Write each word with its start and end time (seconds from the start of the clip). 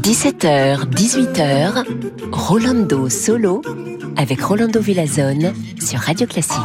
17h, 0.00 0.88
18h, 0.88 1.84
Rolando 2.32 3.10
Solo 3.10 3.60
avec 4.16 4.40
Rolando 4.40 4.80
Villazone 4.80 5.52
sur 5.78 5.98
Radio 6.00 6.26
Classique. 6.26 6.56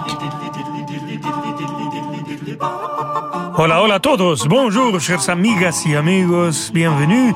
Hola, 3.57 3.81
hola 3.81 3.99
todos. 3.99 4.48
Bonjour, 4.48 5.02
chers 5.02 5.27
amigas 5.27 5.86
y 5.86 5.95
amigos. 5.95 6.71
Bienvenue. 6.73 7.33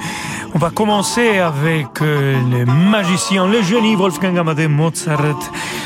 On 0.56 0.58
va 0.58 0.72
commencer 0.72 1.38
avec 1.38 2.02
euh, 2.02 2.36
le 2.50 2.66
magicien, 2.66 3.46
le 3.46 3.62
génie 3.62 3.96
Wolfgang 3.96 4.36
Amadeus 4.36 4.68
Mozart, 4.68 5.40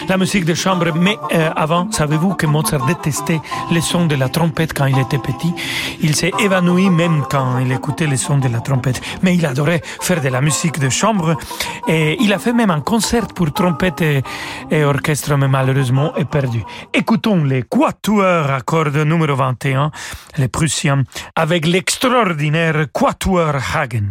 la 0.07 0.17
musique 0.17 0.45
de 0.45 0.53
chambre. 0.53 0.87
Mais 0.95 1.17
euh, 1.33 1.49
avant, 1.55 1.91
savez-vous 1.91 2.35
que 2.35 2.45
Mozart 2.45 2.85
détestait 2.85 3.41
les 3.71 3.81
sons 3.81 4.05
de 4.05 4.15
la 4.15 4.29
trompette 4.29 4.73
quand 4.73 4.85
il 4.85 4.97
était 4.97 5.17
petit? 5.17 5.53
Il 6.01 6.15
s'est 6.15 6.31
évanoui 6.39 6.89
même 6.89 7.25
quand 7.29 7.59
il 7.59 7.71
écoutait 7.73 8.07
les 8.07 8.15
sons 8.17 8.37
de 8.37 8.47
la 8.47 8.61
trompette. 8.61 9.01
Mais 9.21 9.35
il 9.35 9.45
adorait 9.45 9.81
faire 9.83 10.21
de 10.21 10.29
la 10.29 10.39
musique 10.39 10.79
de 10.79 10.89
chambre. 10.89 11.35
Et 11.89 12.15
il 12.21 12.31
a 12.31 12.39
fait 12.39 12.53
même 12.53 12.71
un 12.71 12.81
concert 12.81 13.27
pour 13.27 13.51
trompette 13.51 14.01
et, 14.01 14.83
orchestre, 14.83 15.35
mais 15.35 15.49
malheureusement 15.49 16.15
est 16.15 16.25
perdu. 16.25 16.63
Écoutons 16.93 17.43
les 17.43 17.63
quatuors 17.63 18.49
à 18.49 18.61
cordes 18.61 18.95
numéro 18.95 19.35
21, 19.35 19.91
les 20.37 20.47
Prussiens, 20.47 21.03
avec 21.35 21.67
l'extraordinaire 21.67 22.85
quatuor 22.93 23.55
Hagen. 23.75 24.07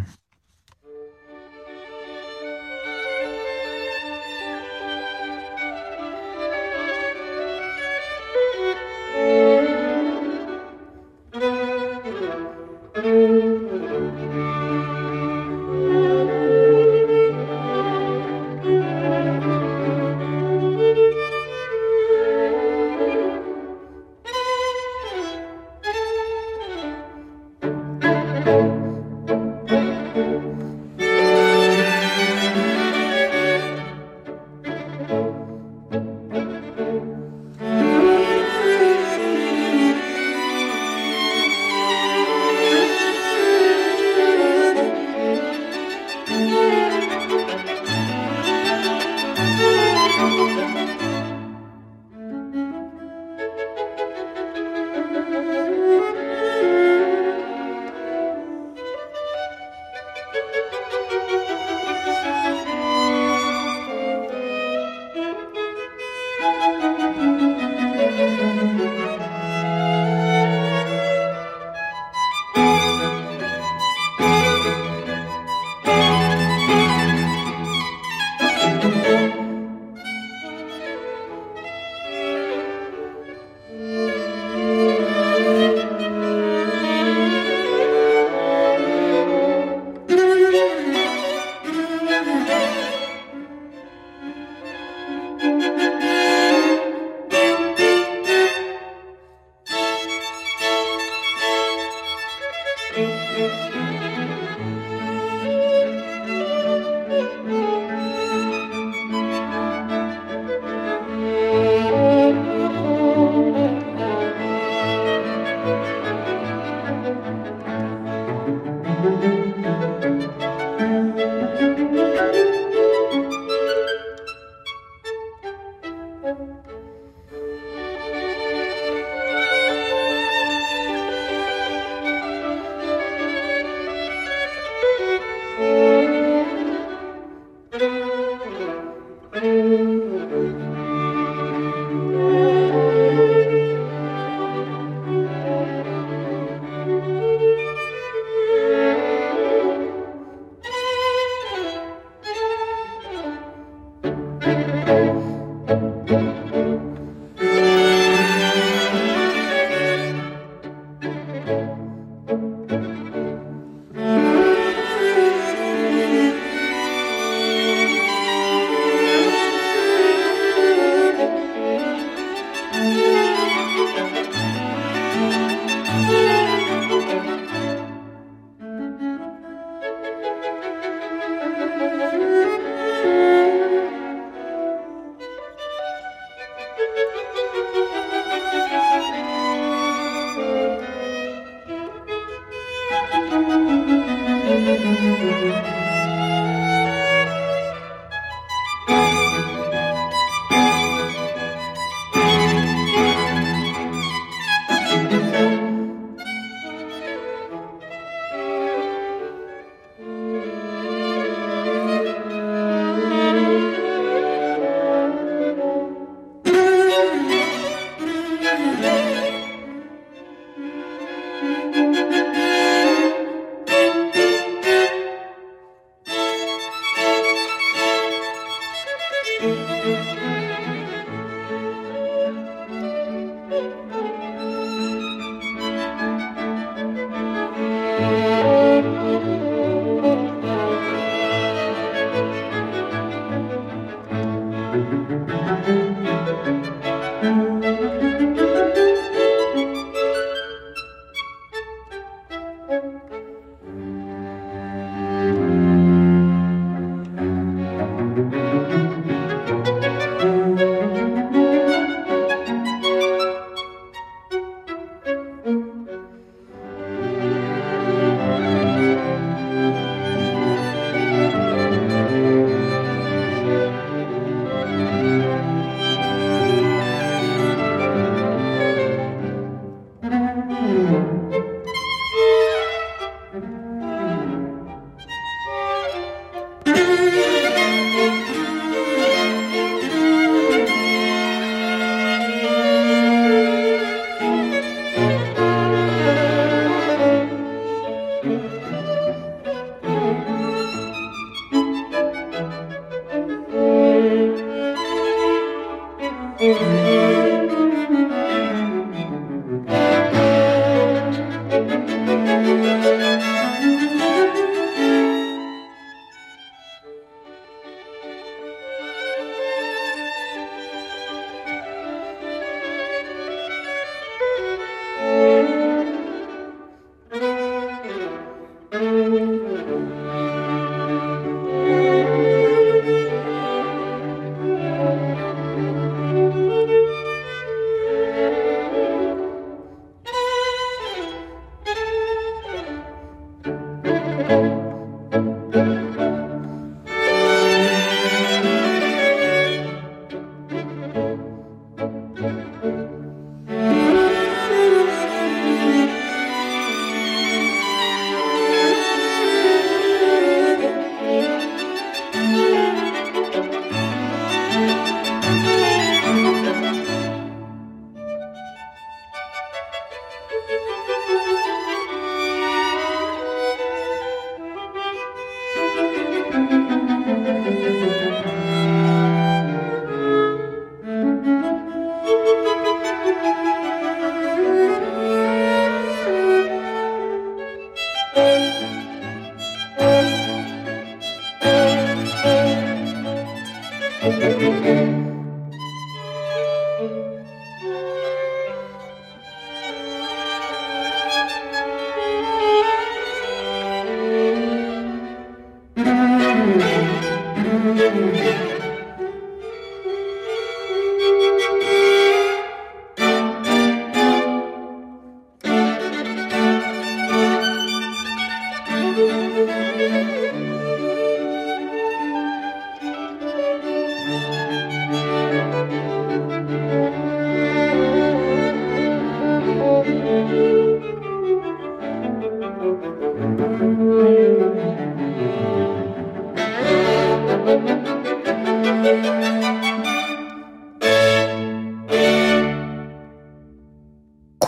Música 252.72 253.21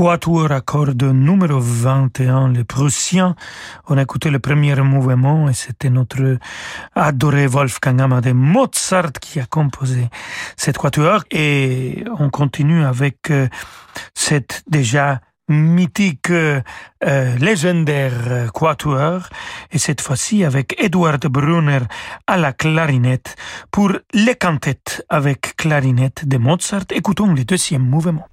quatuor 0.05 0.53
à 0.53 0.61
cordes 0.61 1.03
numéro 1.03 1.59
21, 1.59 2.53
les 2.53 2.65
Prussiens? 2.65 3.35
On 3.89 3.97
a 3.97 4.03
écouté 4.03 4.29
le 4.29 4.39
premier 4.39 4.75
mouvement 4.83 5.49
et 5.49 5.55
c'était 5.55 5.89
notre 5.89 6.37
adoré 6.95 7.47
Wolfgang 7.47 8.03
Amadeus 8.03 8.35
Mozart 8.35 9.13
qui 9.19 9.41
a 9.41 9.47
composé 9.47 10.11
cette 10.59 10.77
quatuor. 10.77 11.25
Et 11.31 12.05
on 12.19 12.29
continue 12.29 12.85
avec 12.85 13.31
euh, 13.31 13.49
cette 14.13 14.63
déjà 14.69 15.23
mythique, 15.49 16.29
euh, 16.29 16.61
légendaire 17.39 18.53
quatuor, 18.53 19.31
et 19.73 19.79
cette 19.79 20.03
fois-ci 20.03 20.45
avec 20.45 20.75
Edward 20.79 21.27
Brunner 21.29 21.81
à 22.27 22.37
la 22.37 22.53
clarinette 22.53 23.37
pour 23.71 23.91
les 24.13 24.35
cantettes 24.35 25.03
avec 25.09 25.57
clarinette 25.57 26.29
de 26.29 26.37
Mozart. 26.37 26.85
Écoutons 26.91 27.33
le 27.33 27.47
deuxième 27.47 27.89
mouvement. 27.89 28.29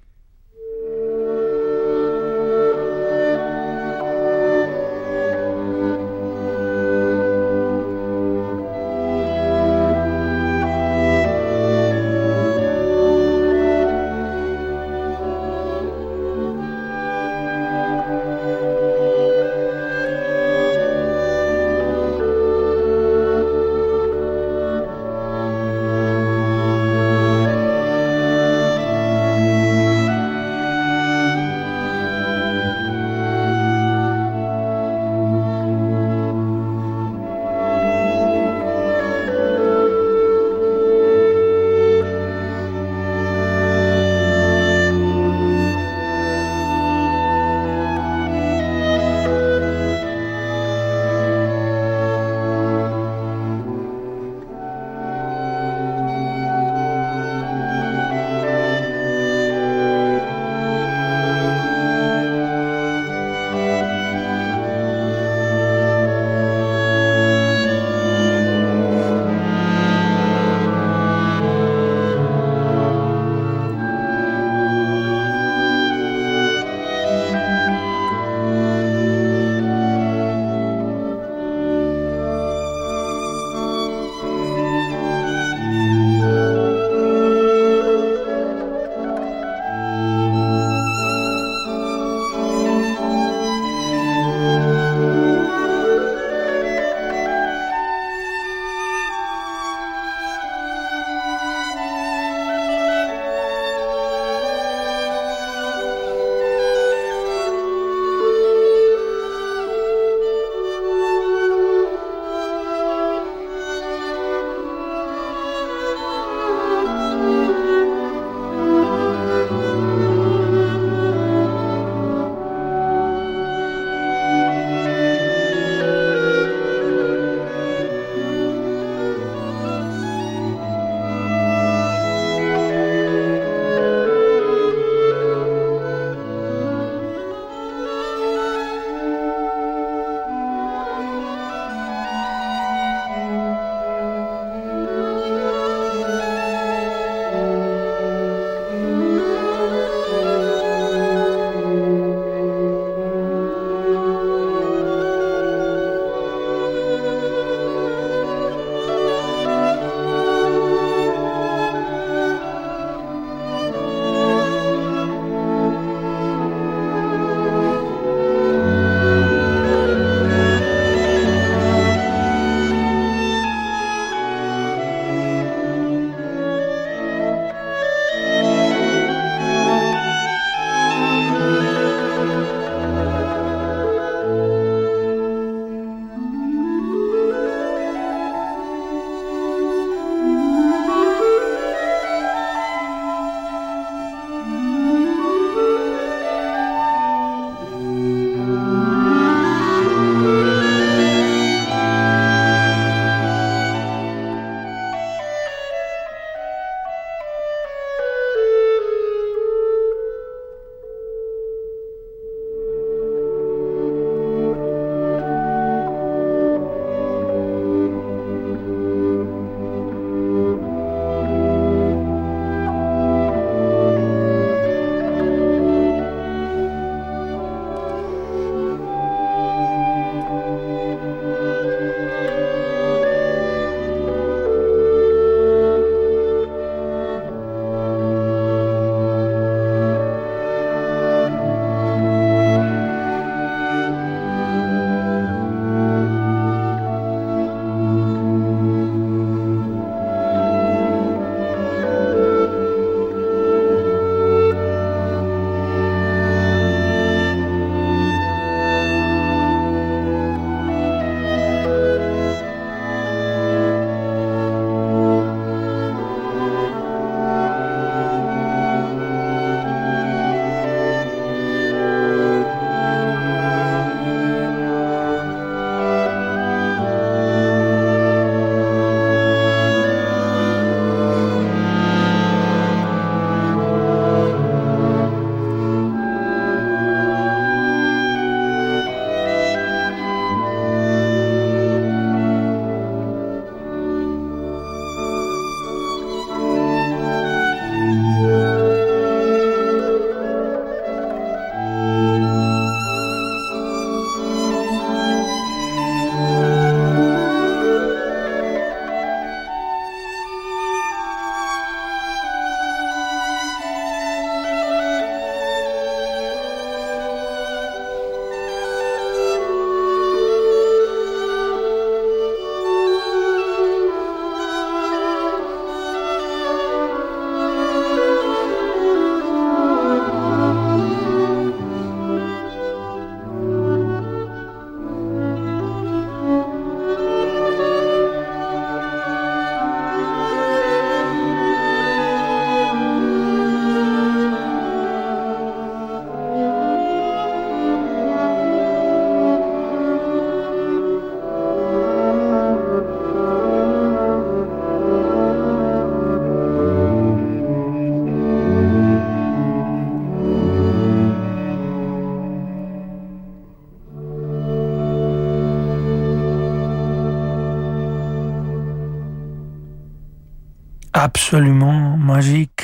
Absolument 371.02 371.96
magique 371.96 372.62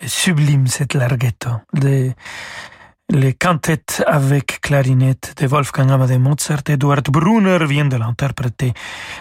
et 0.00 0.08
sublime, 0.08 0.66
cette 0.66 0.92
larghetto. 0.92 1.50
Les, 1.72 2.12
les 3.08 3.32
cantates 3.32 4.02
avec 4.06 4.60
clarinette 4.64 5.34
de 5.36 5.46
Wolfgang 5.46 5.90
Amadeus 5.90 6.18
Mozart. 6.18 6.62
Edward 6.70 7.06
Brunner 7.10 7.66
vient 7.66 7.84
de 7.84 7.96
l'interpréter 7.98 8.72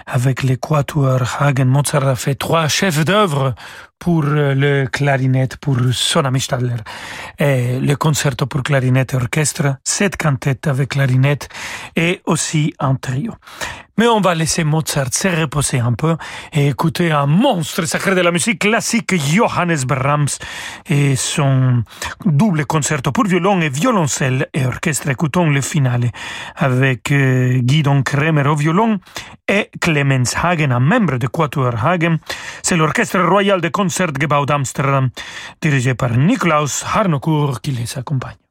avec 0.06 0.42
l'équateur 0.42 1.22
Hagen. 1.42 1.66
Mozart 1.66 2.08
a 2.08 2.16
fait 2.16 2.36
trois 2.36 2.70
chefs 2.70 3.04
d'œuvre 3.04 3.54
pour 4.00 4.24
le 4.24 4.86
clarinette, 4.88 5.58
pour 5.58 5.78
Sonami 5.92 6.42
Stadler, 6.42 6.76
et 7.40 7.80
le 7.80 7.96
concerto 7.96 8.46
pour 8.48 8.62
clarinette 8.62 9.14
et 9.14 9.16
orchestre, 9.16 9.78
sept 9.86 10.18
cantates 10.18 10.68
avec 10.68 10.90
clarinette 10.90 11.48
et 11.96 12.22
aussi 12.26 12.74
un 12.80 12.96
trio. 12.96 13.34
Mais 13.98 14.08
on 14.08 14.20
va 14.22 14.34
laisser 14.34 14.64
Mozart 14.64 15.14
se 15.14 15.28
reposer 15.28 15.80
un 15.80 15.94
peu 15.94 16.18
et 16.52 16.68
écouter 16.70 17.12
un 17.12 17.28
monstre 17.28 17.86
sacré 17.86 18.16
de 18.16 18.22
la 18.22 18.32
musique 18.32 18.60
classique, 18.60 19.16
Johannes 19.16 19.84
Brahms, 19.86 20.36
et 20.90 21.16
son 21.16 21.84
double 22.26 22.66
concerto 22.66 23.12
pour 23.12 23.26
violon 23.26 23.62
et 23.62 23.70
violoncelle 23.70 24.48
et 24.54 24.66
orchestre. 24.66 25.08
Le 25.36 25.62
finale 25.62 26.12
avec 26.56 27.12
euh, 27.12 27.58
Guidon 27.58 28.04
Kremer 28.04 28.48
au 28.48 28.56
violon 28.56 29.00
et 29.48 29.72
Clemens 29.82 30.36
Hagen, 30.44 30.70
un 30.72 30.80
membre 30.80 31.18
de 31.18 31.26
Quatuor 31.26 31.74
Hagen. 31.84 32.18
C'est 32.62 32.78
l'orchestre 32.78 33.20
royal 33.20 33.60
de 33.60 33.70
Concertgebouw 33.70 34.46
d'Amsterdam, 34.46 35.10
dirigé 35.60 35.96
par 35.96 36.16
Niklaus 36.16 36.86
Harnoncourt 36.86 37.62
qui 37.62 37.72
les 37.72 37.98
accompagne. 37.98 38.43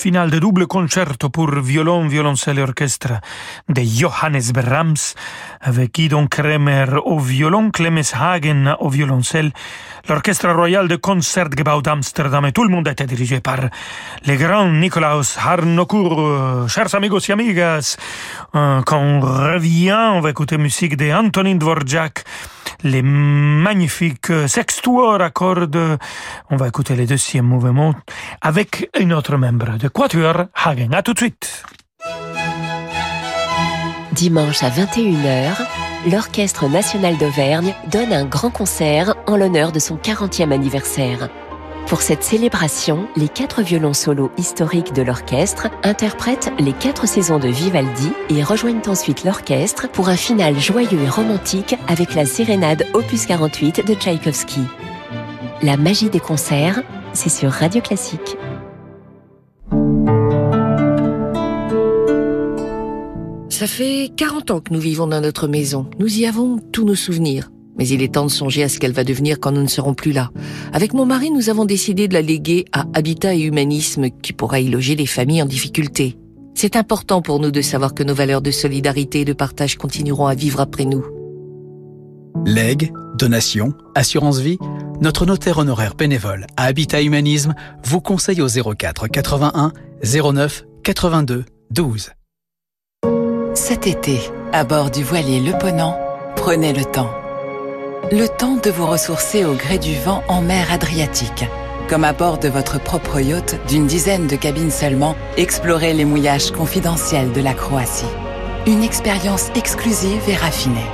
Final 0.00 0.30
de 0.30 0.38
double 0.38 0.66
concerto 0.66 1.28
pour 1.28 1.50
violon, 1.60 2.08
violoncelle 2.08 2.58
et 2.58 2.62
orchestre 2.62 3.20
de 3.68 3.82
Johannes 3.82 4.50
Brahms, 4.54 5.14
avec 5.60 5.94
Guidon 5.94 6.26
Kremer 6.26 6.86
au 7.04 7.18
violon, 7.18 7.70
Clemens 7.70 8.14
Hagen 8.14 8.76
au 8.80 8.88
violoncelle, 8.88 9.52
l'orchestre 10.08 10.48
royal 10.50 10.88
de 10.88 10.96
Concertgebouw 10.96 11.82
d'Amsterdam 11.82 12.46
et 12.46 12.52
tout 12.52 12.64
le 12.64 12.70
monde 12.70 12.88
était 12.88 13.06
dirigé 13.06 13.40
par 13.40 13.58
le 14.26 14.36
grand 14.36 14.70
Nikolaus 14.70 15.36
Harnoncourt. 15.38 16.68
Chers 16.68 16.94
amigos 16.94 17.20
et 17.28 17.32
amigas, 17.32 17.96
euh, 18.54 18.80
quand 18.82 19.00
on 19.00 19.20
revient, 19.20 20.12
on 20.14 20.20
va 20.20 20.30
écouter 20.30 20.56
musique 20.56 20.96
de 20.96 21.12
Antonin 21.12 21.56
Dvorak, 21.56 22.24
les 22.82 23.02
magnifiques 23.02 24.32
sextuors 24.46 25.20
à 25.20 25.30
cordes. 25.30 25.98
On 26.50 26.56
va 26.56 26.68
écouter 26.68 26.94
le 26.94 27.06
deuxième 27.06 27.46
mouvement 27.46 27.94
avec 28.40 28.88
un 28.98 29.10
autre 29.10 29.36
membre 29.36 29.76
de 29.78 29.88
Quatuor 29.88 30.46
Hagen. 30.54 30.92
À 30.92 31.02
tout 31.02 31.12
de 31.12 31.18
suite. 31.18 31.64
Dimanche 34.20 34.62
à 34.62 34.68
21h, 34.68 35.66
l'Orchestre 36.12 36.68
national 36.68 37.16
d'Auvergne 37.16 37.74
donne 37.90 38.12
un 38.12 38.26
grand 38.26 38.50
concert 38.50 39.14
en 39.26 39.34
l'honneur 39.34 39.72
de 39.72 39.78
son 39.78 39.96
40e 39.96 40.52
anniversaire. 40.52 41.30
Pour 41.86 42.02
cette 42.02 42.22
célébration, 42.22 43.08
les 43.16 43.30
quatre 43.30 43.62
violons 43.62 43.94
solos 43.94 44.30
historiques 44.36 44.92
de 44.92 45.00
l'orchestre 45.00 45.68
interprètent 45.84 46.52
les 46.58 46.74
quatre 46.74 47.08
saisons 47.08 47.38
de 47.38 47.48
Vivaldi 47.48 48.12
et 48.28 48.42
rejoignent 48.44 48.82
ensuite 48.88 49.24
l'orchestre 49.24 49.88
pour 49.88 50.10
un 50.10 50.16
final 50.16 50.60
joyeux 50.60 51.00
et 51.00 51.08
romantique 51.08 51.76
avec 51.88 52.14
la 52.14 52.26
sérénade 52.26 52.84
opus 52.92 53.24
48 53.24 53.86
de 53.86 53.94
Tchaïkovski. 53.94 54.60
La 55.62 55.78
magie 55.78 56.10
des 56.10 56.20
concerts, 56.20 56.82
c'est 57.14 57.30
sur 57.30 57.50
Radio 57.50 57.80
Classique. 57.80 58.36
Ça 63.60 63.66
fait 63.66 64.10
40 64.16 64.52
ans 64.52 64.60
que 64.60 64.72
nous 64.72 64.80
vivons 64.80 65.06
dans 65.06 65.20
notre 65.20 65.46
maison. 65.46 65.90
Nous 65.98 66.18
y 66.18 66.24
avons 66.24 66.58
tous 66.72 66.86
nos 66.86 66.94
souvenirs. 66.94 67.50
Mais 67.76 67.86
il 67.86 68.00
est 68.00 68.14
temps 68.14 68.24
de 68.24 68.30
songer 68.30 68.62
à 68.62 68.70
ce 68.70 68.78
qu'elle 68.78 68.94
va 68.94 69.04
devenir 69.04 69.38
quand 69.38 69.52
nous 69.52 69.60
ne 69.60 69.68
serons 69.68 69.92
plus 69.92 70.12
là. 70.12 70.30
Avec 70.72 70.94
mon 70.94 71.04
mari, 71.04 71.30
nous 71.30 71.50
avons 71.50 71.66
décidé 71.66 72.08
de 72.08 72.14
la 72.14 72.22
léguer 72.22 72.64
à 72.72 72.86
Habitat 72.94 73.34
et 73.34 73.42
Humanisme 73.42 74.08
qui 74.22 74.32
pourra 74.32 74.60
y 74.60 74.70
loger 74.70 74.96
les 74.96 75.04
familles 75.04 75.42
en 75.42 75.44
difficulté. 75.44 76.16
C'est 76.54 76.74
important 76.74 77.20
pour 77.20 77.38
nous 77.38 77.50
de 77.50 77.60
savoir 77.60 77.92
que 77.92 78.02
nos 78.02 78.14
valeurs 78.14 78.40
de 78.40 78.50
solidarité 78.50 79.20
et 79.20 79.24
de 79.26 79.34
partage 79.34 79.76
continueront 79.76 80.26
à 80.26 80.34
vivre 80.34 80.60
après 80.60 80.86
nous. 80.86 81.04
Legs, 82.46 82.90
donations, 83.18 83.74
assurance 83.94 84.38
vie, 84.38 84.56
notre 85.02 85.26
notaire 85.26 85.58
honoraire 85.58 85.96
bénévole 85.96 86.46
à 86.56 86.64
Habitat 86.64 87.02
Humanisme 87.02 87.54
vous 87.84 88.00
conseille 88.00 88.40
au 88.40 88.48
04 88.48 89.06
81 89.08 89.72
09 90.02 90.64
82 90.82 91.44
12. 91.72 92.10
Cet 93.54 93.86
été, 93.86 94.20
à 94.52 94.64
bord 94.64 94.90
du 94.90 95.02
voilier 95.02 95.40
Le 95.40 95.56
Ponant, 95.58 95.98
prenez 96.36 96.72
le 96.72 96.84
temps 96.84 97.10
le 98.12 98.26
temps 98.26 98.56
de 98.56 98.70
vous 98.70 98.86
ressourcer 98.86 99.44
au 99.44 99.54
gré 99.54 99.78
du 99.78 99.94
vent 99.94 100.24
en 100.26 100.40
mer 100.40 100.72
Adriatique. 100.72 101.44
Comme 101.88 102.02
à 102.02 102.12
bord 102.12 102.38
de 102.38 102.48
votre 102.48 102.80
propre 102.80 103.20
yacht 103.20 103.56
d'une 103.68 103.86
dizaine 103.86 104.26
de 104.26 104.34
cabines 104.34 104.70
seulement, 104.72 105.14
explorez 105.36 105.92
les 105.92 106.04
mouillages 106.04 106.50
confidentiels 106.50 107.30
de 107.30 107.40
la 107.40 107.54
Croatie. 107.54 108.10
Une 108.66 108.82
expérience 108.82 109.50
exclusive 109.54 110.22
et 110.28 110.34
raffinée. 110.34 110.86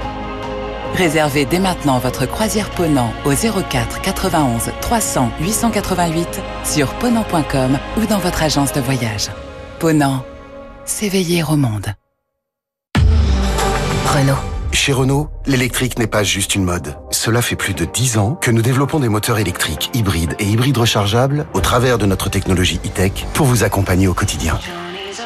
Réservez 0.94 1.46
dès 1.46 1.58
maintenant 1.58 1.98
votre 1.98 2.26
croisière 2.26 2.68
Ponant 2.70 3.12
au 3.24 3.30
04 3.30 4.02
91 4.02 4.72
300 4.82 5.30
888 5.40 6.40
sur 6.64 6.92
ponant.com 6.94 7.78
ou 7.96 8.06
dans 8.06 8.18
votre 8.18 8.42
agence 8.42 8.72
de 8.74 8.80
voyage. 8.80 9.30
Ponant, 9.78 10.22
s'éveiller 10.84 11.42
au 11.44 11.56
monde. 11.56 11.94
Renault. 14.06 14.38
Chez 14.72 14.92
Renault, 14.92 15.28
l'électrique 15.46 15.98
n'est 15.98 16.06
pas 16.06 16.22
juste 16.22 16.54
une 16.54 16.62
mode. 16.62 16.96
Cela 17.10 17.42
fait 17.42 17.56
plus 17.56 17.74
de 17.74 17.84
10 17.84 18.18
ans 18.18 18.38
que 18.40 18.52
nous 18.52 18.62
développons 18.62 19.00
des 19.00 19.08
moteurs 19.08 19.38
électriques, 19.38 19.90
hybrides 19.94 20.36
et 20.38 20.44
hybrides 20.44 20.78
rechargeables 20.78 21.46
au 21.54 21.60
travers 21.60 21.98
de 21.98 22.06
notre 22.06 22.30
technologie 22.30 22.80
e-tech 22.86 23.26
pour 23.34 23.46
vous 23.46 23.64
accompagner 23.64 24.06
au 24.06 24.14
quotidien. 24.14 24.60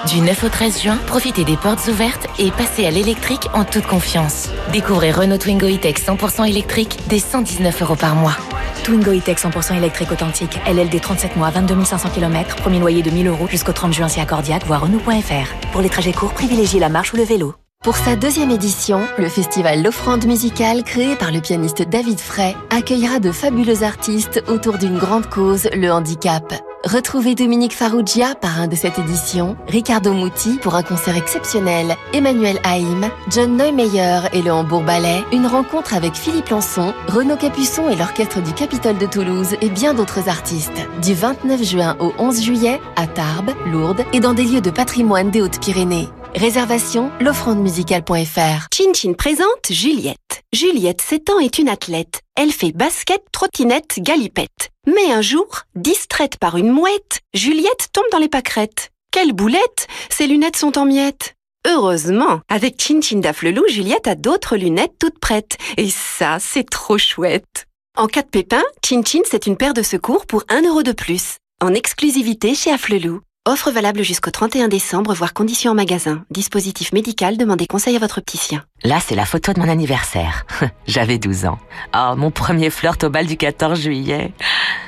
Du 0.08 0.20
9 0.20 0.44
au 0.44 0.48
13 0.48 0.82
juin, 0.82 0.98
profitez 1.06 1.44
des 1.44 1.58
portes 1.58 1.86
ouvertes 1.88 2.26
et 2.38 2.50
passez 2.52 2.86
à 2.86 2.90
l'électrique 2.90 3.48
en 3.52 3.64
toute 3.64 3.86
confiance. 3.86 4.48
Découvrez 4.72 5.12
Renault 5.12 5.36
Twingo 5.36 5.66
E-Tech 5.66 5.96
100% 5.96 6.48
électrique 6.48 6.98
dès 7.08 7.18
119 7.18 7.82
euros 7.82 7.96
par 7.96 8.14
mois. 8.14 8.36
Twingo 8.82 9.12
E-Tech 9.12 9.36
100% 9.36 9.76
électrique 9.76 10.10
authentique. 10.10 10.58
LLD 10.66 11.02
37 11.02 11.36
mois, 11.36 11.50
22 11.50 11.84
500 11.84 12.08
km. 12.08 12.56
Premier 12.56 12.78
loyer 12.78 13.02
de 13.02 13.10
1000 13.10 13.26
euros 13.28 13.46
jusqu'au 13.46 13.72
30 13.72 13.92
juin 13.92 14.08
si 14.08 14.20
accordiaque, 14.20 14.64
voire 14.66 14.80
Renault.fr. 14.80 15.70
Pour 15.70 15.82
les 15.82 15.90
trajets 15.90 16.14
courts, 16.14 16.32
privilégiez 16.32 16.80
la 16.80 16.88
marche 16.88 17.12
ou 17.12 17.16
le 17.18 17.24
vélo. 17.24 17.54
Pour 17.82 17.96
sa 17.96 18.14
deuxième 18.14 18.50
édition, 18.50 19.00
le 19.16 19.30
festival 19.30 19.82
L'Offrande 19.82 20.26
musicale, 20.26 20.84
créé 20.84 21.16
par 21.16 21.32
le 21.32 21.40
pianiste 21.40 21.80
David 21.80 22.20
Frey, 22.20 22.54
accueillera 22.68 23.20
de 23.20 23.32
fabuleux 23.32 23.84
artistes 23.84 24.44
autour 24.48 24.76
d'une 24.76 24.98
grande 24.98 25.24
cause, 25.30 25.66
le 25.72 25.90
handicap. 25.90 26.52
Retrouvez 26.84 27.34
Dominique 27.34 27.74
Farrugia, 27.74 28.34
parrain 28.34 28.66
de 28.66 28.76
cette 28.76 28.98
édition, 28.98 29.56
Ricardo 29.66 30.12
Muti 30.12 30.58
pour 30.60 30.74
un 30.74 30.82
concert 30.82 31.16
exceptionnel, 31.16 31.96
Emmanuel 32.12 32.58
Haïm, 32.64 33.08
John 33.30 33.56
Neumeyer 33.56 34.28
et 34.34 34.42
le 34.42 34.52
Hambourg 34.52 34.82
Ballet, 34.82 35.24
une 35.32 35.46
rencontre 35.46 35.94
avec 35.94 36.12
Philippe 36.12 36.50
Lançon, 36.50 36.92
Renaud 37.06 37.38
Capuçon 37.38 37.88
et 37.88 37.96
l'Orchestre 37.96 38.42
du 38.42 38.52
Capitole 38.52 38.98
de 38.98 39.06
Toulouse 39.06 39.56
et 39.62 39.70
bien 39.70 39.94
d'autres 39.94 40.28
artistes. 40.28 40.86
Du 41.00 41.14
29 41.14 41.62
juin 41.64 41.96
au 41.98 42.12
11 42.18 42.42
juillet, 42.42 42.78
à 42.96 43.06
Tarbes, 43.06 43.52
Lourdes 43.72 44.04
et 44.12 44.20
dans 44.20 44.34
des 44.34 44.44
lieux 44.44 44.60
de 44.60 44.70
patrimoine 44.70 45.30
des 45.30 45.40
Hautes-Pyrénées. 45.40 46.10
Réservation, 46.34 47.10
l'offrandemusicale.fr. 47.20 48.68
Chin 48.72 48.92
Chin 48.94 49.12
présente 49.14 49.70
Juliette. 49.70 50.42
Juliette, 50.52 51.02
7 51.02 51.30
ans, 51.30 51.38
est 51.40 51.58
une 51.58 51.68
athlète. 51.68 52.20
Elle 52.36 52.52
fait 52.52 52.72
basket, 52.72 53.22
trottinette, 53.32 53.98
galipette. 53.98 54.70
Mais 54.86 55.12
un 55.12 55.22
jour, 55.22 55.62
distraite 55.74 56.38
par 56.38 56.56
une 56.56 56.70
mouette, 56.70 57.20
Juliette 57.34 57.88
tombe 57.92 58.06
dans 58.12 58.18
les 58.18 58.28
pâquerettes. 58.28 58.90
Quelle 59.10 59.32
boulette 59.32 59.88
Ses 60.08 60.28
lunettes 60.28 60.56
sont 60.56 60.78
en 60.78 60.84
miettes. 60.84 61.34
Heureusement, 61.66 62.40
avec 62.48 62.80
Chin 62.80 63.00
Chin 63.02 63.18
Daflelou, 63.18 63.64
Juliette 63.68 64.06
a 64.06 64.14
d'autres 64.14 64.56
lunettes 64.56 64.94
toutes 64.98 65.18
prêtes. 65.18 65.58
Et 65.76 65.90
ça, 65.90 66.38
c'est 66.38 66.68
trop 66.68 66.96
chouette. 66.96 67.66
En 67.98 68.06
cas 68.06 68.22
de 68.22 68.28
pépin, 68.28 68.62
Chin 68.84 69.02
Chin, 69.04 69.22
c'est 69.28 69.46
une 69.46 69.56
paire 69.56 69.74
de 69.74 69.82
secours 69.82 70.26
pour 70.26 70.44
1 70.48 70.62
euro 70.62 70.82
de 70.82 70.92
plus. 70.92 71.36
En 71.60 71.74
exclusivité 71.74 72.54
chez 72.54 72.72
Afflelou. 72.72 73.20
Offre 73.48 73.70
valable 73.70 74.02
jusqu'au 74.02 74.30
31 74.30 74.68
décembre, 74.68 75.14
voire 75.14 75.32
conditions 75.32 75.70
en 75.70 75.74
magasin. 75.74 76.24
Dispositif 76.30 76.92
médical, 76.92 77.38
demandez 77.38 77.66
conseil 77.66 77.96
à 77.96 77.98
votre 77.98 78.18
opticien. 78.18 78.64
Là, 78.84 78.98
c'est 79.00 79.14
la 79.14 79.24
photo 79.24 79.54
de 79.54 79.60
mon 79.60 79.68
anniversaire. 79.68 80.44
J'avais 80.86 81.16
12 81.16 81.46
ans. 81.46 81.58
Oh, 81.96 82.16
mon 82.18 82.30
premier 82.30 82.68
flirt 82.68 83.02
au 83.02 83.08
bal 83.08 83.26
du 83.26 83.38
14 83.38 83.80
juillet. 83.80 84.34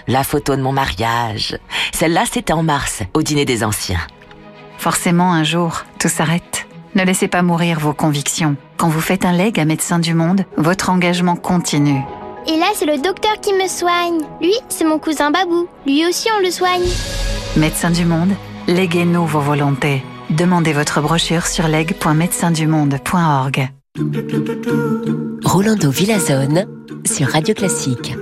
La 0.06 0.22
photo 0.22 0.54
de 0.54 0.60
mon 0.60 0.72
mariage. 0.72 1.58
Celle-là, 1.94 2.24
c'était 2.30 2.52
en 2.52 2.62
mars, 2.62 3.02
au 3.14 3.22
dîner 3.22 3.46
des 3.46 3.64
anciens. 3.64 4.06
Forcément, 4.76 5.32
un 5.32 5.44
jour, 5.44 5.84
tout 5.98 6.10
s'arrête. 6.10 6.66
Ne 6.94 7.04
laissez 7.04 7.28
pas 7.28 7.40
mourir 7.40 7.80
vos 7.80 7.94
convictions. 7.94 8.56
Quand 8.76 8.88
vous 8.88 9.00
faites 9.00 9.24
un 9.24 9.32
leg 9.32 9.58
à 9.58 9.64
Médecins 9.64 9.98
du 9.98 10.12
Monde, 10.12 10.44
votre 10.58 10.90
engagement 10.90 11.36
continue. 11.36 12.02
Et 12.46 12.56
là, 12.56 12.66
c'est 12.74 12.86
le 12.86 12.98
docteur 12.98 13.40
qui 13.40 13.52
me 13.52 13.68
soigne. 13.68 14.22
Lui, 14.40 14.54
c'est 14.68 14.84
mon 14.84 14.98
cousin 14.98 15.30
Babou. 15.30 15.68
Lui 15.86 16.04
aussi, 16.06 16.28
on 16.36 16.40
le 16.42 16.50
soigne. 16.50 16.82
Médecins 17.56 17.90
du 17.90 18.04
Monde, 18.04 18.32
léguez-nous 18.66 19.24
vos 19.26 19.38
volontés. 19.40 20.02
Demandez 20.30 20.72
votre 20.72 21.00
brochure 21.00 21.46
sur 21.46 21.68
leg.médecindumonde.org. 21.68 23.68
Rolando 25.44 25.90
Villazone 25.90 26.66
sur 27.06 27.28
Radio 27.28 27.54
Classique. 27.54 28.16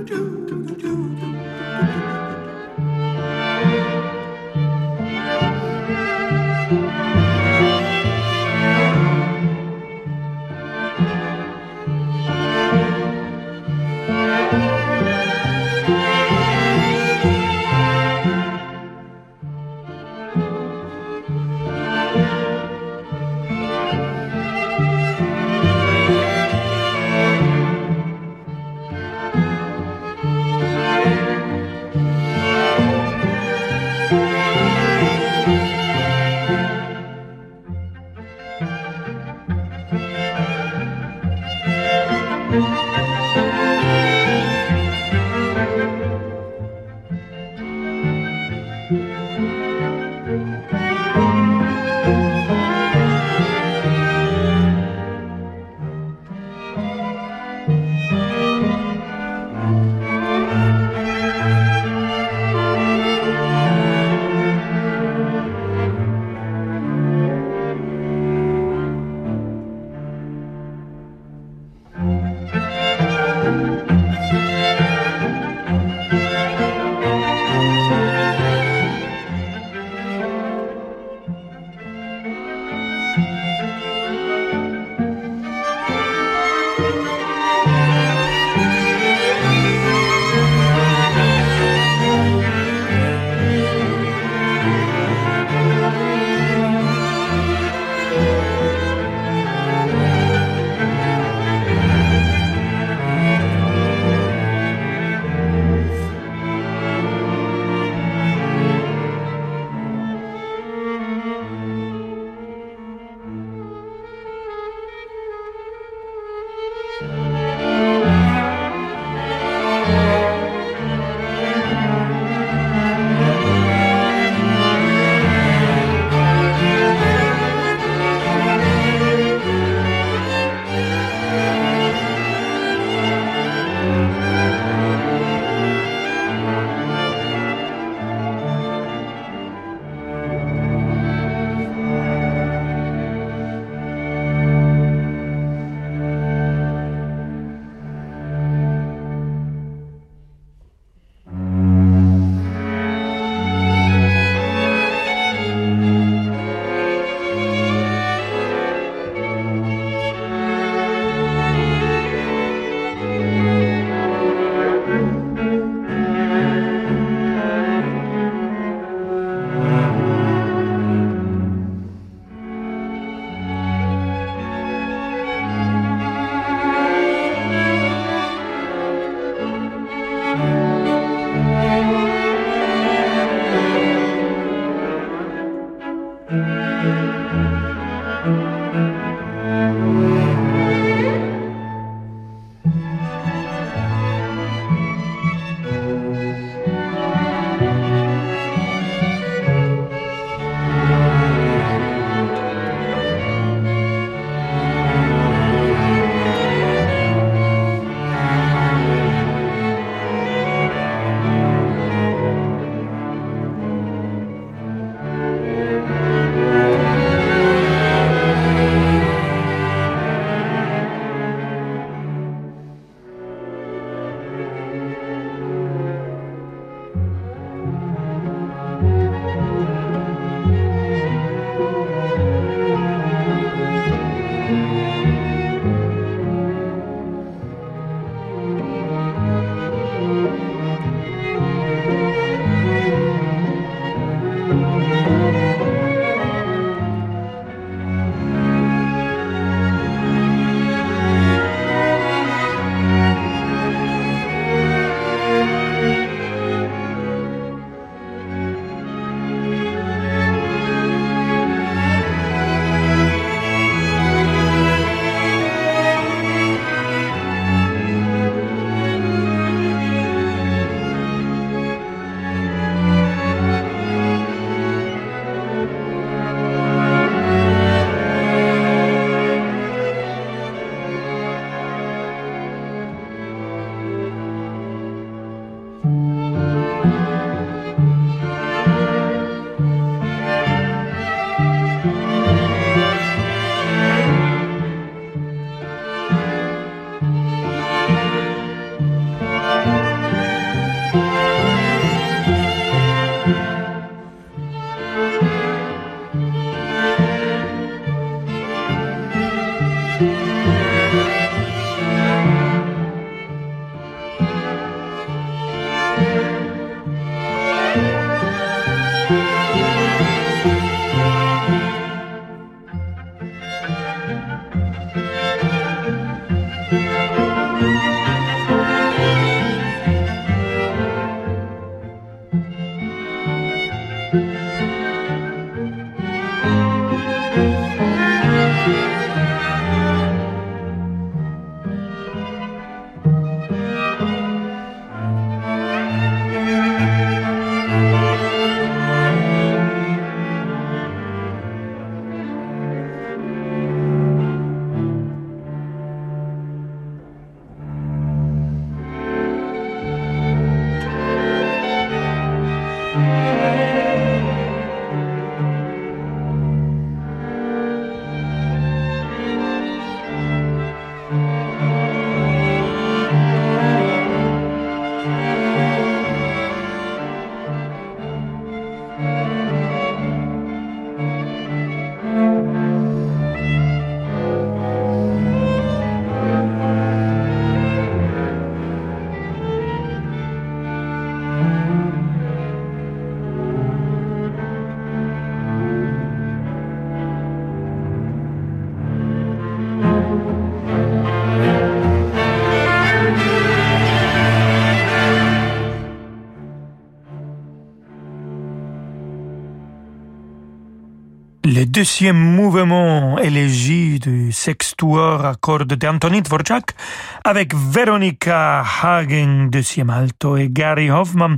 Deuxième 411.81 412.35
mouvement 412.35 413.17
élégie 413.17 413.97
du 413.97 414.31
sextuor 414.31 415.25
à 415.25 415.33
cordes 415.33 415.73
d'Antonin 415.73 416.21
Dvorak 416.21 416.75
avec 417.23 417.55
Veronica 417.55 418.63
Hagen, 418.83 419.47
deuxième 419.49 419.89
alto, 419.89 420.37
et 420.37 420.49
Gary 420.51 420.91
Hoffman, 420.91 421.37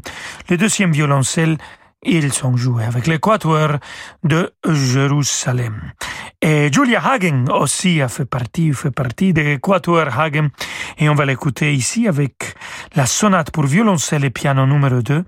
le 0.50 0.58
deuxième 0.58 0.92
violoncelle 0.92 1.56
ils 2.06 2.34
sont 2.34 2.58
joués 2.58 2.84
avec 2.84 3.08
l'équateur 3.08 3.80
de 4.26 4.52
Jérusalem. 4.70 5.94
Et 6.46 6.70
Julia 6.74 7.02
Hagen 7.02 7.46
aussi 7.50 8.02
a 8.02 8.10
fait 8.10 8.26
partie, 8.26 8.74
fait 8.74 8.92
partie 8.92 9.32
de 9.32 9.40
l'Équateur 9.40 10.20
Hagen. 10.20 10.50
Et 10.98 11.08
on 11.08 11.16
va 11.16 11.24
l'écouter 11.26 11.74
ici 11.74 12.06
avec 12.06 12.56
la 12.98 13.06
sonate 13.06 13.50
pour 13.50 13.64
violoncelle 13.64 14.26
et 14.26 14.30
piano 14.30 14.66
numéro 14.66 15.02
2, 15.02 15.24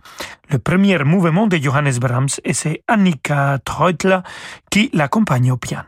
le 0.50 0.60
premier 0.60 1.02
mouvement 1.06 1.48
de 1.48 1.56
Johannes 1.56 1.98
Brahms, 2.02 2.36
et 2.44 2.52
c'est 2.52 2.84
Annika 2.90 3.60
Treutler 3.64 4.20
qui 4.70 4.90
l'accompagne 4.92 5.54
au 5.54 5.58
piano. 5.58 5.86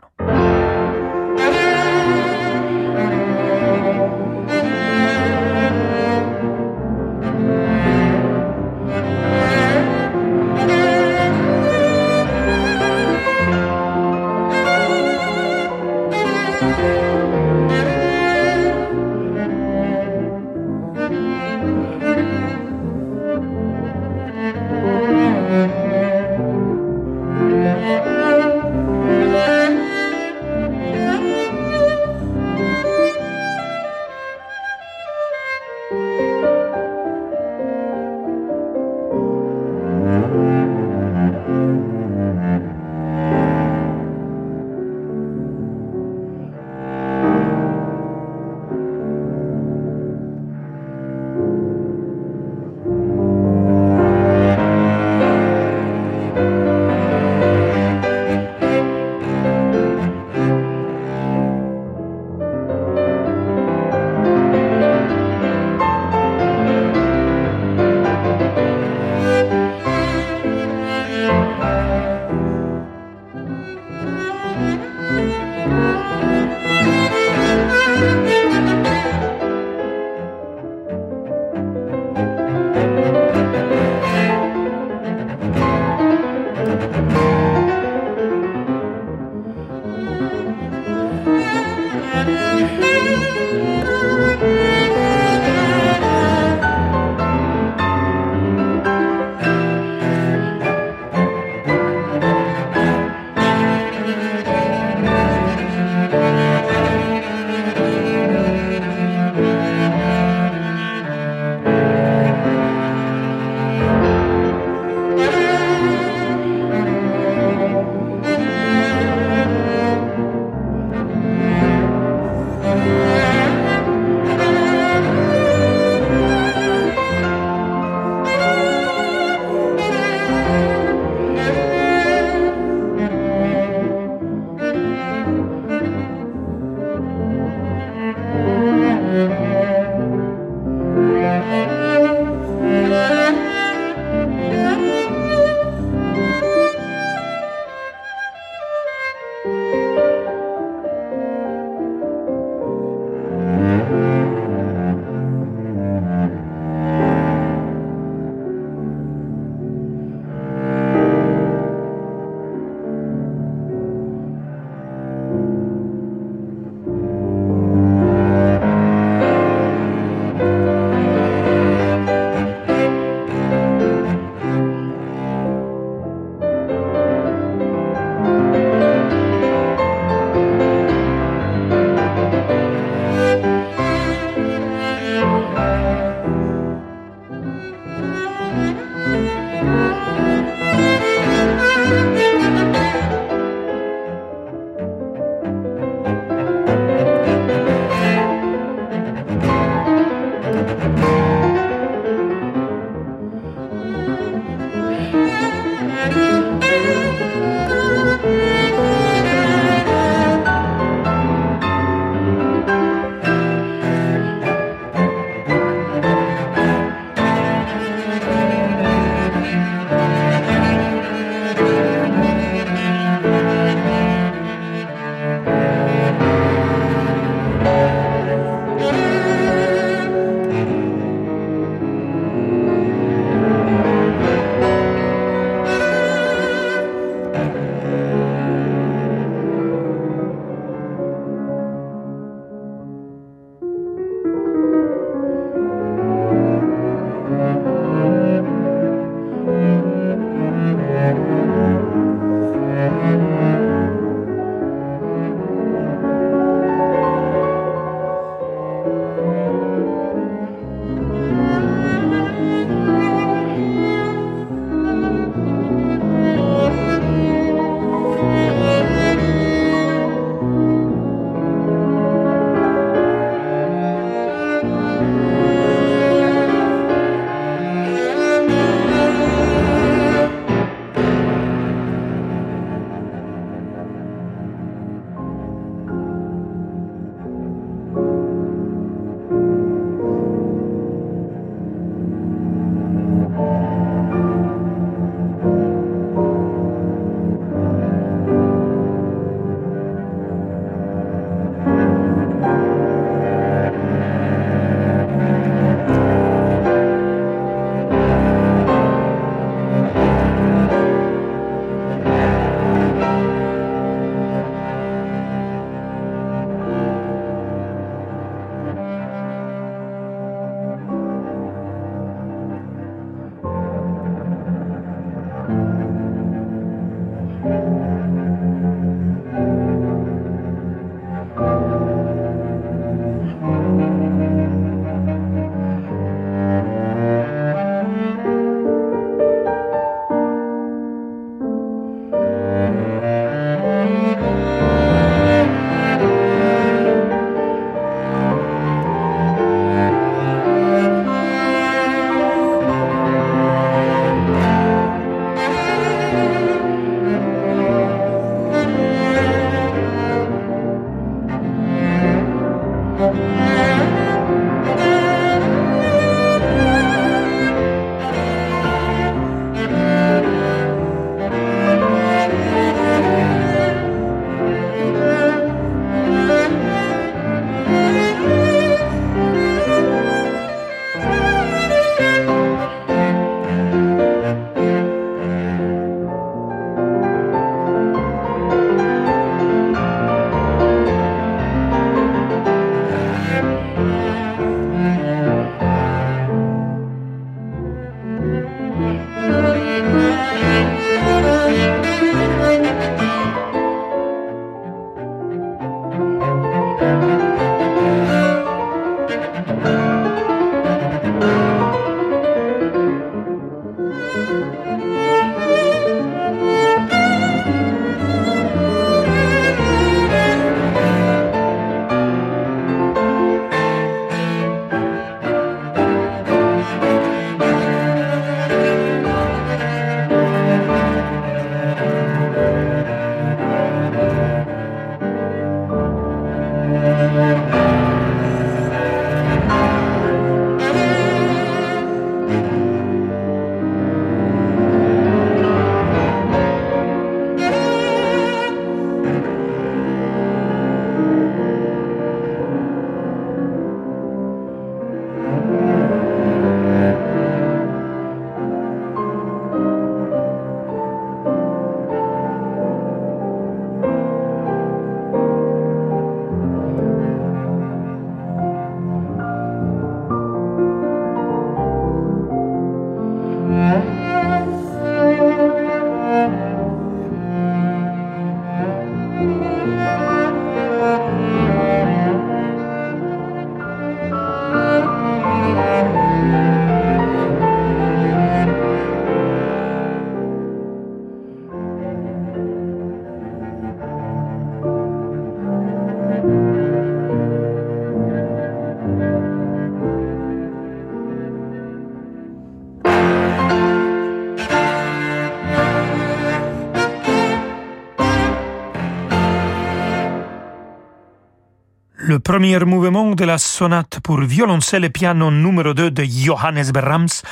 Premier 512.28 512.58
mouvement 512.58 513.14
de 513.14 513.24
la 513.24 513.38
sonate 513.38 514.00
pour 514.00 514.20
violoncelle 514.20 514.84
et 514.84 514.90
piano 514.90 515.30
numéro 515.30 515.72
2 515.72 515.90
de 515.90 516.04
Johannes 516.04 516.70
Brahms, 516.74 517.22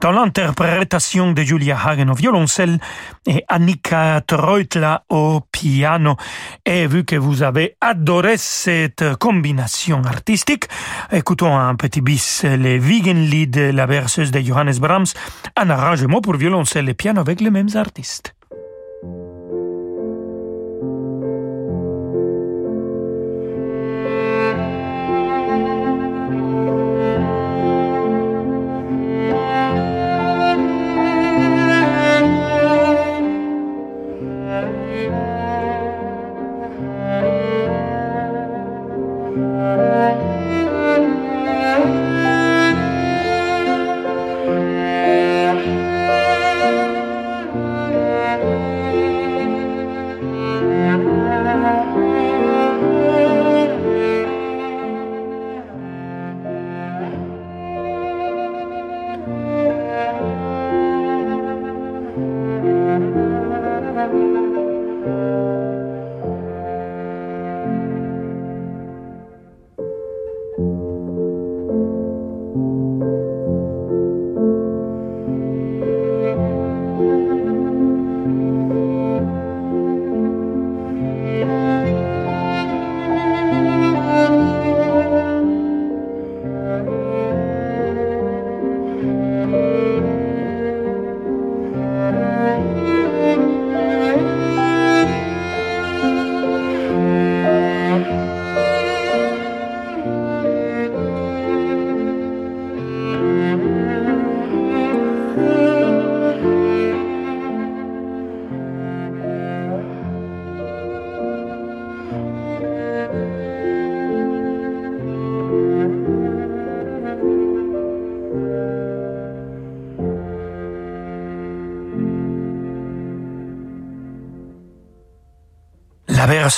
dans 0.00 0.10
l'interprétation 0.10 1.32
de 1.32 1.42
Julia 1.42 1.76
Hagen 1.78 2.08
au 2.08 2.14
violoncelle 2.14 2.78
et 3.26 3.44
Annika 3.48 4.22
Treutla 4.26 5.04
au 5.10 5.42
piano. 5.52 6.16
Et 6.64 6.86
vu 6.86 7.04
que 7.04 7.16
vous 7.16 7.42
avez 7.42 7.76
adoré 7.82 8.38
cette 8.38 9.16
combination 9.18 10.02
artistique, 10.02 10.64
écoutons 11.12 11.54
un 11.54 11.74
petit 11.74 12.00
bis 12.00 12.44
les 12.44 12.78
Wiegenlied, 12.78 13.54
la 13.54 13.86
berceuse 13.86 14.30
de 14.30 14.40
Johannes 14.40 14.78
Brahms, 14.80 15.12
un 15.56 15.68
arrangement 15.68 16.22
pour 16.22 16.36
violoncelle 16.36 16.88
et 16.88 16.94
piano 16.94 17.20
avec 17.20 17.42
les 17.42 17.50
mêmes 17.50 17.74
artistes. 17.74 18.34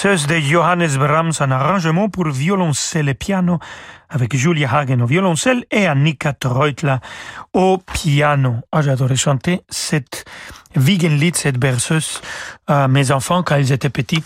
Berceuse 0.03 0.27
de 0.27 0.41
Johannes 0.41 0.97
Brahms, 0.97 1.33
un 1.41 1.51
arrangement 1.51 2.09
pour 2.09 2.27
violoncelle 2.31 3.11
et 3.11 3.15
piano 3.15 3.59
avec 4.09 4.35
Julia 4.35 4.75
Hagen 4.75 5.01
au 5.01 5.07
violoncelle 5.07 5.67
et 5.71 5.87
Annika 5.87 6.33
Treutler 6.33 6.97
au 7.53 7.77
piano. 7.77 8.57
Ah, 8.73 8.81
j'adorais 8.81 9.17
chanter 9.17 9.61
cette 9.69 10.25
Wiegenlied, 10.75 11.37
cette 11.37 11.59
berceuse, 11.59 12.23
à 12.67 12.89
mes 12.89 13.11
enfants 13.11 13.43
quand 13.43 13.57
ils 13.57 13.73
étaient 13.73 13.91
petits. 13.91 14.25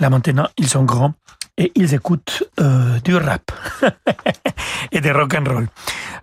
Là 0.00 0.08
maintenant, 0.08 0.48
ils 0.56 0.68
sont 0.68 0.84
grands 0.84 1.12
et 1.60 1.70
ils 1.74 1.94
écoutent 1.94 2.42
euh, 2.58 2.98
du 3.04 3.14
rap 3.14 3.52
et 4.92 5.00
des 5.00 5.12
rock 5.12 5.34
and 5.34 5.44
roll 5.46 5.68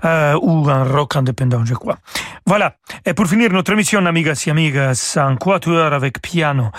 euh, 0.03 0.37
ou 0.41 0.67
un 0.67 0.83
rock 0.83 1.15
indépendant, 1.15 1.63
je 1.63 1.75
crois. 1.75 1.97
Voilà. 2.45 2.75
Et 3.05 3.13
pour 3.13 3.27
finir 3.27 3.51
notre 3.51 3.71
émission, 3.73 4.03
amigas 4.05 4.43
et 4.47 4.51
amigas, 4.51 5.17
un 5.21 5.35
quatuor 5.35 5.93
avec 5.93 6.21
piano 6.21 6.71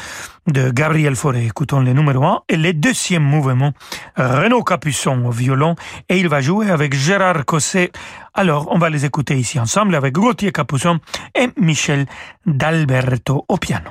de 0.48 0.70
Gabriel 0.70 1.14
Fauré. 1.14 1.46
Écoutons 1.46 1.80
le 1.80 1.92
numéro 1.92 2.24
1 2.24 2.42
et 2.48 2.56
le 2.56 2.72
deuxième 2.72 3.22
mouvement, 3.22 3.72
Renaud 4.16 4.64
Capuçon 4.64 5.24
au 5.26 5.30
violon 5.30 5.76
et 6.08 6.18
il 6.18 6.28
va 6.28 6.40
jouer 6.40 6.70
avec 6.70 6.94
Gérard 6.94 7.44
Cosset. 7.44 7.92
Alors, 8.34 8.66
on 8.72 8.78
va 8.78 8.90
les 8.90 9.04
écouter 9.04 9.36
ici 9.36 9.60
ensemble 9.60 9.94
avec 9.94 10.14
Gauthier 10.14 10.50
Capuçon 10.50 10.98
et 11.34 11.48
Michel 11.60 12.06
D'Alberto 12.44 13.44
au 13.46 13.56
piano. 13.56 13.90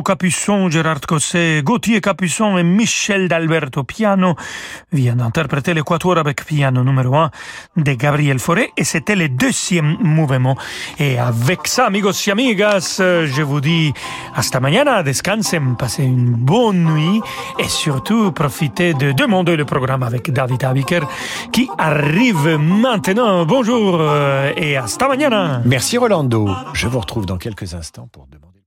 Renaud 0.00 0.02
Capuçon, 0.02 0.70
Gérard 0.70 1.00
Cosset, 1.00 1.62
Gauthier 1.62 2.00
Capuçon 2.00 2.56
et 2.56 2.62
Michel 2.62 3.28
d'Alberto 3.28 3.84
Piano 3.84 4.34
viennent 4.92 5.18
d'interpréter 5.18 5.74
l'équatoire 5.74 6.16
avec 6.16 6.44
piano 6.46 6.82
numéro 6.82 7.16
1 7.16 7.30
de 7.76 7.92
Gabriel 7.92 8.38
Fauré 8.38 8.72
et 8.78 8.84
c'était 8.84 9.14
le 9.14 9.28
deuxième 9.28 9.98
mouvement. 10.00 10.56
Et 10.98 11.18
avec 11.18 11.66
ça, 11.66 11.86
amigos 11.86 12.26
y 12.26 12.30
amigas, 12.30 12.96
je 12.98 13.42
vous 13.42 13.60
dis 13.60 13.92
hasta 14.34 14.58
mañana, 14.58 15.02
descansen, 15.02 15.76
passez 15.76 16.04
une 16.04 16.34
bonne 16.34 16.84
nuit 16.84 17.20
et 17.58 17.68
surtout 17.68 18.32
profitez 18.32 18.94
de 18.94 19.12
demander 19.12 19.56
le 19.56 19.66
programme 19.66 20.02
avec 20.02 20.30
David 20.32 20.64
Abiker 20.64 21.00
qui 21.52 21.68
arrive 21.76 22.56
maintenant. 22.56 23.44
Bonjour 23.44 24.00
et 24.56 24.76
hasta 24.76 25.08
mañana. 25.08 25.60
Merci 25.66 25.98
Rolando. 25.98 26.48
Je 26.72 26.88
vous 26.88 27.00
retrouve 27.00 27.26
dans 27.26 27.38
quelques 27.38 27.74
instants 27.74 28.08
pour 28.10 28.26
demander 28.26 28.60